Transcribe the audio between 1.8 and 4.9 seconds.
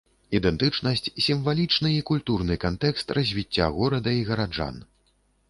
і культурны кантэкст развіцця горада і гараджан.